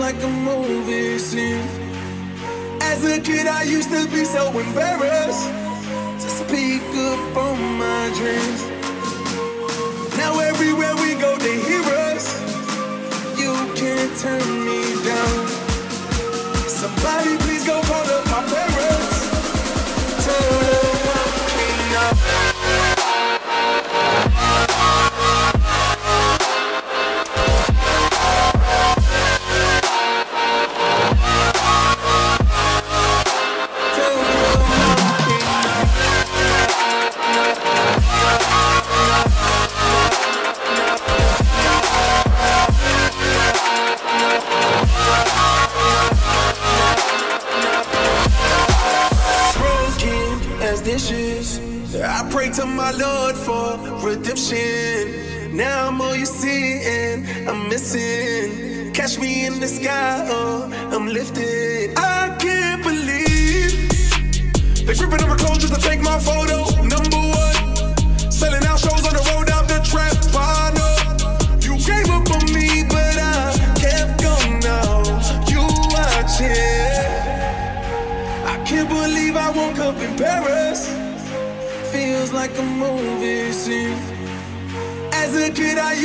[0.00, 1.62] Like a movie scene.
[2.80, 5.46] As a kid, I used to be so embarrassed
[6.22, 8.60] to speak up on my dreams.
[10.16, 12.26] Now everywhere we go, they hear us.
[13.38, 15.46] You can't turn me down.
[16.66, 18.69] Somebody please go call up my parents.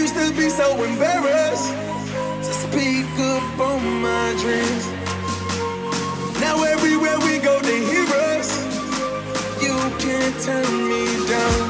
[0.05, 1.73] used to be so embarrassed
[2.45, 4.85] to speak up on my dreams.
[6.39, 8.05] Now everywhere we go, they hear
[8.37, 8.49] us.
[9.63, 11.64] You can't turn me down.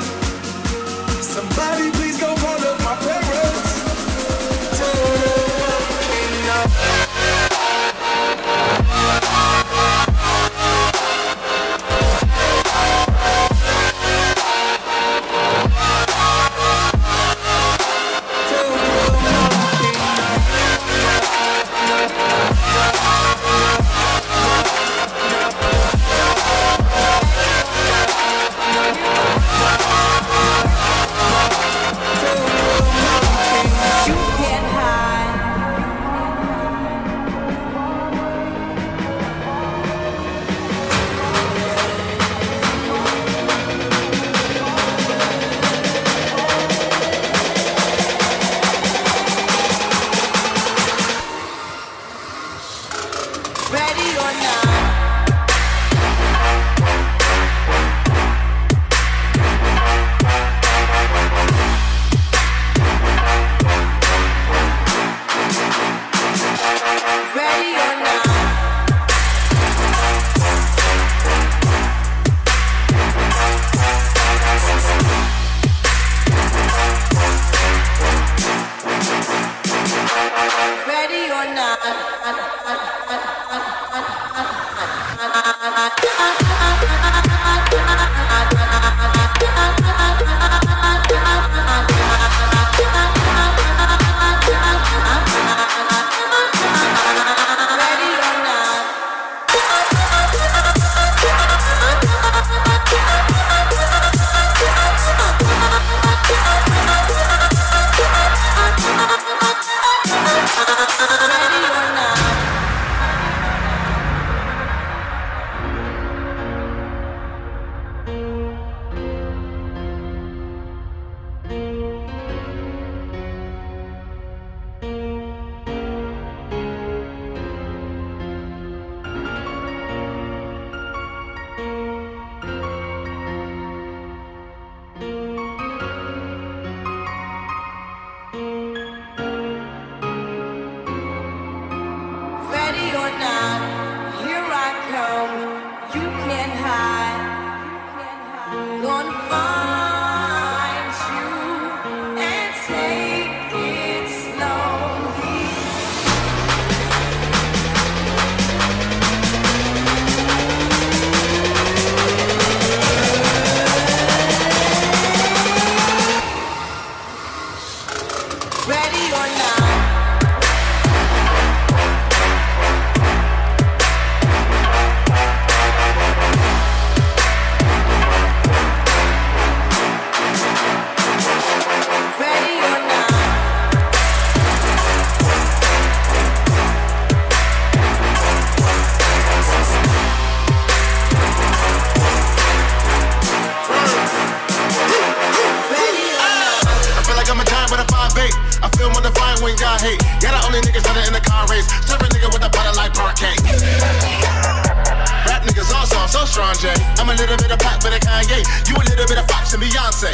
[208.25, 208.41] Kanye.
[208.67, 210.09] You a little bit of Fox and Beyonce.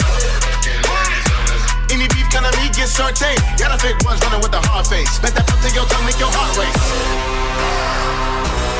[1.91, 3.39] Any beef kind of meat get sauteed.
[3.57, 5.19] Got a fake ones running with a hard face.
[5.19, 6.75] Bet that pump to your tongue make your heart race.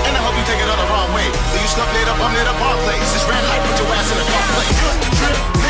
[0.07, 1.27] And I hope you take it all the wrong way.
[1.55, 3.07] Leave you snuffed up on near up, bar place.
[3.15, 4.77] It's red light, put your ass in a car place.
[5.19, 5.60] Drip,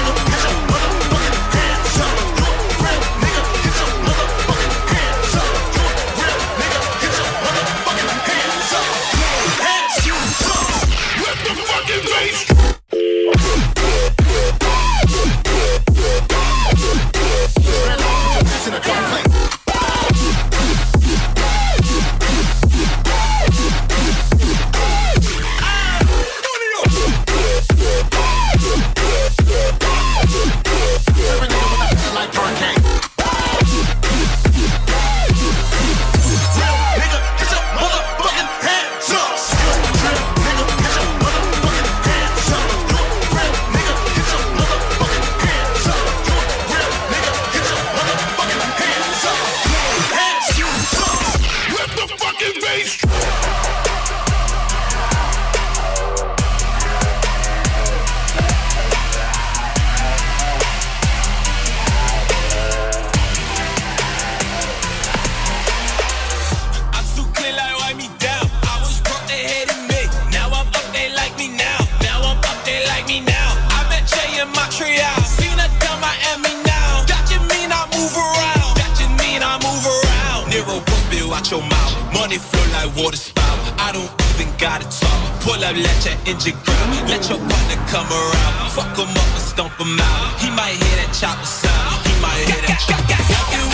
[82.32, 83.60] Money flow like water spout.
[83.76, 85.42] I don't even gotta talk.
[85.44, 87.10] Pull up, let your engine ground.
[87.12, 88.72] Let your partner come around.
[88.72, 90.40] Fuck him up and stomp him out.
[90.40, 92.08] He might hear that chopper sound.
[92.08, 93.71] He might hear that chopper sound.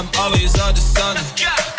[0.00, 1.20] I'm always under something.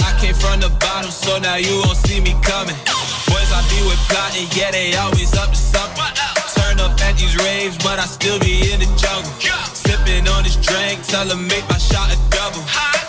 [0.06, 2.78] I came from the bottom, so now you won't see me coming.
[3.26, 6.06] Boys I be with plotting, yeah, they always up to something.
[6.54, 9.34] Turn up at these raves, but I still be in the jungle.
[9.74, 12.62] Sipping on this drink, tell 'em make my shot a double.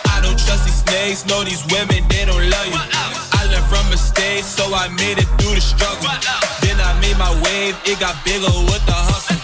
[0.09, 2.81] I don't trust these snakes, know these women, they don't love you.
[3.37, 6.09] I learned from mistakes, so I made it through the struggle.
[6.65, 9.42] Then I made my wave, it got bigger with the hustle.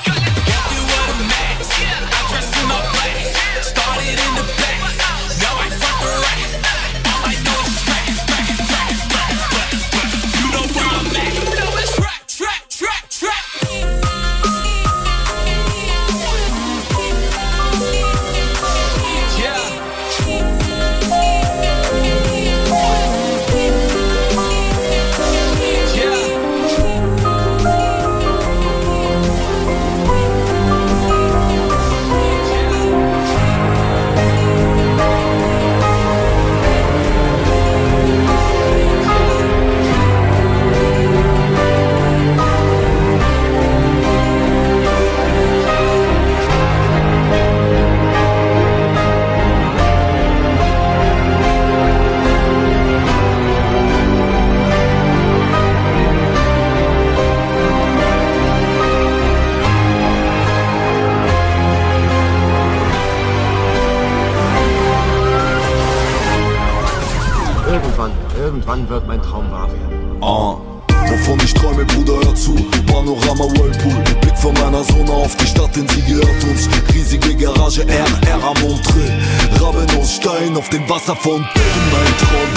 [68.79, 70.23] Irgendwann wird mein Traum wahr werden.
[70.23, 70.57] Ah.
[71.11, 72.55] Wovon ich träume, Bruder, hör zu.
[72.87, 74.05] Panorama Whirlpool.
[74.21, 76.69] Blick von meiner Sonne auf die Stadt, denn sie gehört uns.
[76.93, 79.11] Riesige Garage, RR am Montreux.
[79.61, 81.49] Raben aus Stein auf dem Wasserfontänen.
[81.93, 82.48] Mein Traum,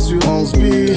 [0.00, 0.94] assurance vie.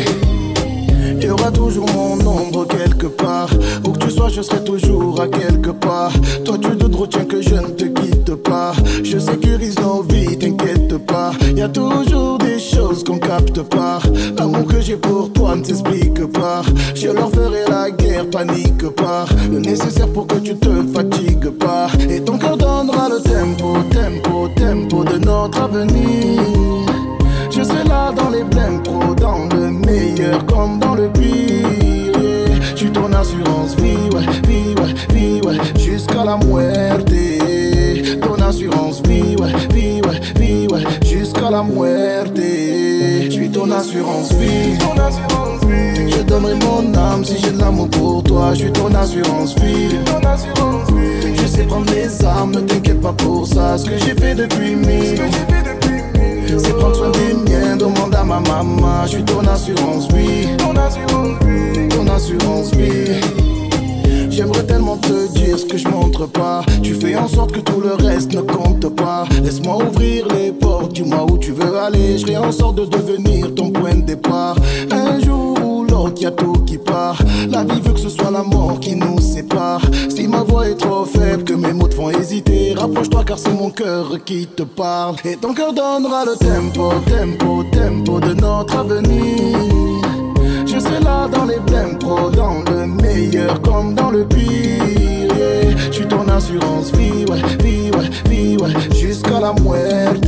[1.19, 3.49] Il y aura toujours mon ombre quelque part.
[3.85, 6.13] Où que tu sois, je serai toujours à quelque part.
[6.45, 8.71] Toi, tu te retiens que je ne te quitte pas.
[9.03, 11.31] Je sécurise nos vies, t'inquiète pas.
[11.53, 13.99] Y a toujours des choses qu'on capte pas.
[14.37, 16.61] L'amour que j'ai pour toi ne s'explique pas.
[16.95, 19.25] Je leur ferai la guerre, panique pas.
[19.51, 21.87] Le nécessaire pour que tu te fatigues pas.
[22.09, 26.42] Et ton cœur donnera le tempo, tempo, tempo de notre avenir.
[30.79, 32.19] Dans le pire.
[32.71, 37.11] Je suis ton assurance vie, ouais, vie, ouais, vie, ouais, jusqu'à la muerte.
[38.21, 42.37] Ton assurance vie, ouais, vie, ouais, vie, ouais, jusqu'à la muerte.
[42.37, 46.11] Je suis ton assurance vie, ton assurance vie.
[46.11, 48.53] Je donnerai mon âme si j'ai de l'amour pour toi.
[48.53, 50.89] Je suis ton assurance vie, ton assurance.
[51.35, 53.77] Je sais prendre les armes, ne t'inquiète pas pour ça.
[53.77, 55.21] Ce que j'ai fait depuis mille.
[56.55, 59.05] C'est prendre soin des miens, demande à ma maman.
[59.05, 60.47] Je suis ton assurance, oui.
[60.57, 61.89] Ton assurance, oui.
[61.89, 63.19] Ton assurance, oui.
[64.29, 66.63] J'aimerais tellement te dire ce que je montre pas.
[66.81, 69.25] Tu fais en sorte que tout le reste ne compte pas.
[69.43, 72.17] Laisse-moi ouvrir les portes, dis-moi où tu veux aller.
[72.17, 74.55] Je en sorte de devenir ton point de départ.
[74.91, 75.52] Un jour
[76.13, 77.17] l'autre, y a tout qui part.
[77.49, 79.81] La vie veut que ce soit la mort qui nous sépare.
[80.09, 83.53] Si ma voix est trop faible, que mes mots te font hésiter, rapproche-toi car c'est
[83.53, 85.15] mon cœur qui te parle.
[85.25, 89.57] Et ton cœur donnera le tempo, tempo, tempo de notre avenir.
[90.65, 95.12] Je serai là dans les pleins pro, dans le meilleur comme dans le pire.
[95.87, 100.27] Je suis ton assurance vie, ouais, vie, ouais, vie, ouais, jusqu'à la muerte.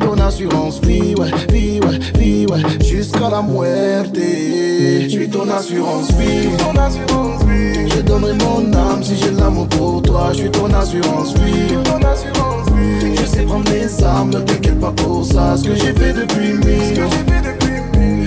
[0.00, 4.16] Ton assurance vie, ouais, vie, ouais, vie, ouais, jusqu'à la muerte.
[4.16, 7.88] Je suis ton assurance vie, ton assurance vie.
[7.88, 10.28] Je donnerai mon âme si j'ai l'amour pour toi.
[10.32, 13.16] Je suis ton assurance vie, ton assurance vie.
[13.16, 15.56] Je sais prendre les armes, ne t'inquiète pas pour ça.
[15.56, 17.65] Ce que j'ai fait depuis mille.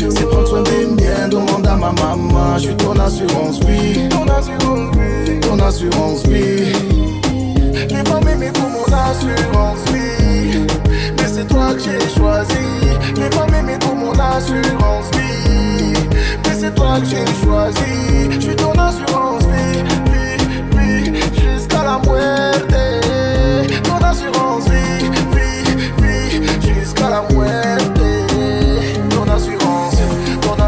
[0.10, 2.58] C'est prendre soin des miens, demande à ma maman.
[2.58, 4.10] Je suis ton assurance, oui.
[4.10, 5.40] Ton assurance, oui.
[5.42, 6.74] Ton assurance, oui.
[7.90, 10.66] Les femmes aimées pour mon assurance, oui.
[11.18, 12.54] Mais c'est toi que j'ai choisi.
[13.16, 15.94] Les femmes aimées pour mon assurance, oui.
[16.46, 18.32] Mais c'est toi que j'ai choisi.
[18.32, 19.84] Je suis ton assurance, oui.
[20.12, 21.22] Oui, oui.
[21.34, 22.76] Jusqu'à la muerte.
[23.84, 25.10] Ton assurance, oui.
[25.34, 26.42] Oui, oui.
[26.62, 27.99] Jusqu'à la muerte.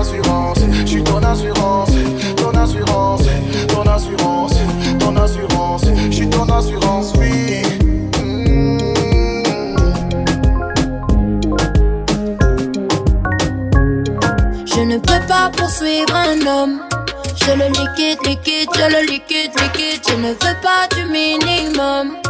[0.02, 1.92] Assurance, je suis ton assurance,
[2.36, 3.22] ton assurance,
[3.68, 4.54] ton assurance,
[5.00, 7.62] ton assurance, je suis ton assurance, oui.
[14.66, 16.82] Je ne peux pas poursuivre un homme.
[17.36, 20.02] Je le liquide, liquide, je le liquide, liquide.
[20.10, 22.21] Je ne veux pas du minimum.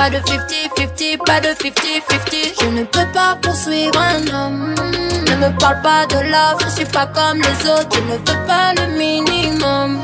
[0.00, 2.54] Pas de 50-50, pas de 50-50.
[2.58, 4.74] Je ne peux pas poursuivre un homme.
[5.28, 7.94] Ne me parle pas de love, je suis pas comme les autres.
[7.94, 10.00] Je ne veux pas le minimum.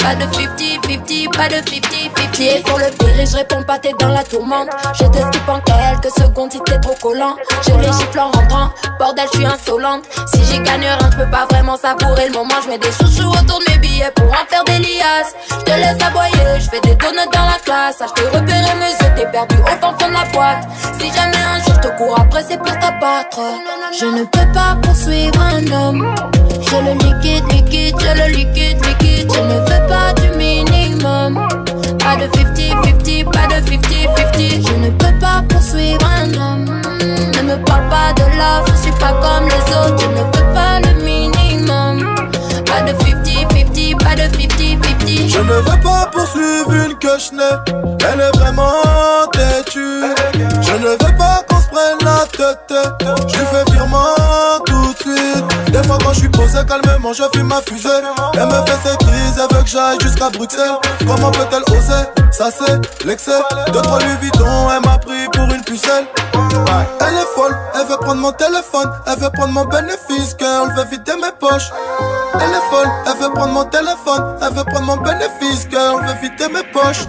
[0.00, 2.42] Pas de 50-50, pas de 50-50.
[2.42, 4.68] Et pour le pire, je réponds pas, t'es dans la tourmente.
[4.94, 7.36] Je te skip en quelques secondes si t'es trop collant.
[7.66, 10.04] Je les gifle en rentrant, bordel, je suis insolente.
[10.32, 12.54] Si j'y gagne rien, je peux pas vraiment savourer le moment.
[12.64, 15.34] Je mets des chouchous autour de mes billets pour en faire des liasses.
[15.50, 17.98] Je te laisse aboyer, je fais des donuts dans la classe.
[18.00, 20.66] Je te mes yeux, t'es perdu au fond de la boîte.
[20.98, 23.40] Si jamais un jour je te cours après, c'est pour t'abattre.
[23.98, 26.14] Je ne peux pas poursuivre un homme.
[26.60, 29.32] Je le liquide, liquide, je le liquide, liquide.
[29.32, 31.48] Je ne veux pas du minimum.
[31.98, 34.66] Pas de 50-50, pas de 50-50.
[34.66, 36.64] Je ne peux pas poursuivre un homme.
[37.36, 39.98] Ne me parle pas de love, je suis pas comme les autres.
[39.98, 42.14] Je ne veux pas le minimum.
[42.66, 45.28] Pas de 50-50, pas de 50-50.
[45.28, 47.10] Je ne veux pas poursuivre une que.
[48.12, 50.04] Elle est vraiment têtue.
[50.62, 52.74] Je ne veux pas qu'on se prenne la tête.
[53.28, 54.14] Je fais virement
[54.66, 55.72] tout de suite.
[55.72, 57.88] Des fois quand je suis posé calmement, je fume ma fusée.
[58.34, 60.76] Elle me fait ses crises, elle veut que j'aille jusqu'à Bruxelles.
[61.06, 63.40] Comment peut-elle oser Ça c'est l'excès?
[63.72, 66.06] Deux trois Louis Vuitton, elle m'a pris pour une pucelle.
[67.00, 70.84] Elle est folle, elle veut prendre mon téléphone, elle veut prendre mon bénéfice, girl, veut
[70.90, 71.70] vider mes poches.
[72.34, 76.14] Elle est folle, elle veut prendre mon téléphone, elle veut prendre mon bénéfice, girl, veut
[76.22, 77.06] vider mes poches.